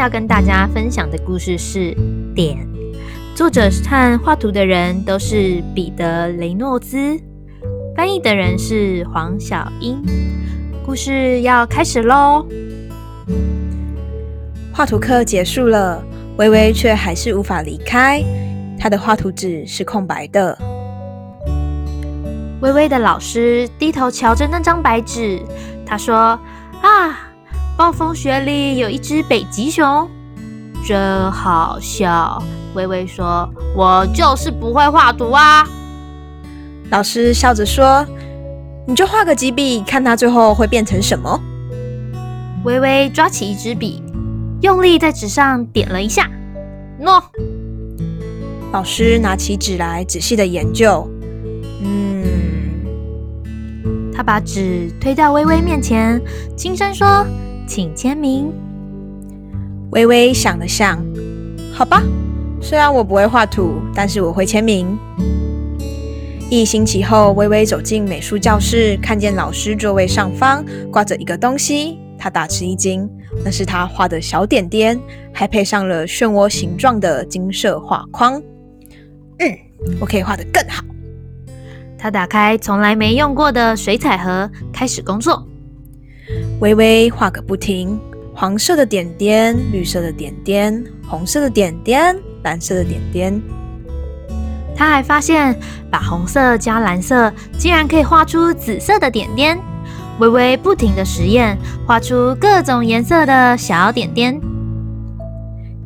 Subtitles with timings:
[0.00, 1.78] 要跟大家分享的故事是
[2.34, 2.56] 《点》，
[3.36, 7.20] 作者和画图的人都是彼得·雷诺兹，
[7.94, 10.02] 翻译的人是黄小英。
[10.86, 12.46] 故事要开始喽！
[14.72, 16.02] 画图课结束了，
[16.38, 18.24] 微微却还是无法离开。
[18.78, 20.56] 她的画图纸是空白的。
[22.62, 25.42] 微微的老师低头瞧着那张白纸，
[25.84, 26.40] 他说
[26.80, 27.26] ：“啊。”
[27.80, 30.06] 暴风雪里有一只北极熊，
[30.84, 32.42] 真好笑。
[32.74, 35.66] 微微说：“我就是不会画图啊。”
[36.92, 38.04] 老师笑着说
[38.86, 41.40] ：“你就画个几笔，看它最后会变成什么。”
[42.64, 44.02] 微微抓起一支笔，
[44.60, 46.30] 用力在纸上点了一下。
[47.00, 47.22] 喏，
[48.72, 51.08] 老师拿起纸来仔细的研究。
[51.82, 52.26] 嗯，
[54.14, 56.20] 他把纸推到微微面前，
[56.54, 57.24] 轻声说。
[57.70, 58.52] 请签名。
[59.92, 60.98] 微微想了想，
[61.72, 62.02] 好吧，
[62.60, 64.98] 虽然我不会画图，但是我会签名。
[66.50, 73.08] 一星期后，微微走进美术教室，看见老师座位上方挂着一个东西，她大吃一惊，
[73.44, 75.00] 那是她画的小点点，
[75.32, 78.42] 还配上了漩涡形状的金色画框。
[79.38, 79.58] 嗯，
[80.00, 80.82] 我可以画得更好。
[81.96, 85.46] 他打开从来没用过的水彩盒，开始工作。
[86.60, 87.98] 微微画个不停，
[88.34, 93.42] 黄色的点点，绿色的点点，红色的点点，蓝色的点点。
[94.76, 95.58] 他还发现，
[95.90, 99.58] 把红色加蓝色，竟然可以画出紫色的点点。
[100.18, 104.38] 微微不停的实验，画出各种颜色的小点点。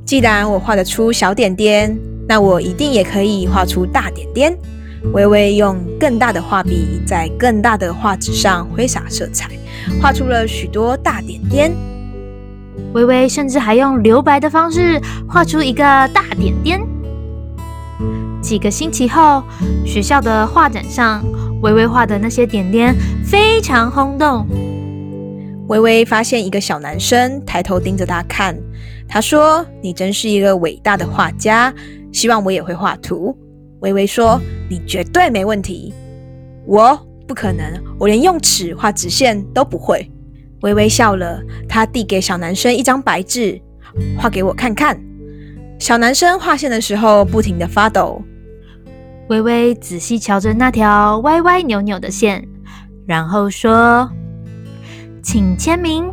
[0.05, 4.59] 既然我画得出小点点，那我一定也可以画出大点点。
[5.13, 9.51] 微微用更大的画笔，在更大的画纸上挥洒色彩，
[10.01, 11.73] 画出了许多大点点。
[12.93, 16.81] 微微甚至还用留白的方式画出一个大点点。
[18.41, 19.43] 几个星期后，
[19.87, 21.25] 学校的画展上，
[21.63, 22.95] 微微画的那些点点
[23.25, 24.47] 非常轰动。
[25.69, 28.57] 微微发现一个小男生抬头盯着他看，
[29.09, 31.73] 他说：“你真是一个伟大的画家，
[32.13, 33.37] 希望我也会画图。”
[33.85, 35.93] 微微说：“你绝对没问题，
[36.65, 40.11] 我不可能，我连用尺画直线都不会。”
[40.63, 43.61] 微微笑了，他递给小男生一张白纸，
[44.17, 44.99] 画给我看看。
[45.79, 48.23] 小男生画线的时候不停的发抖。
[49.29, 52.43] 微微仔细瞧着那条歪歪扭扭的线，
[53.07, 54.11] 然后说
[55.23, 56.11] ：“请签名。”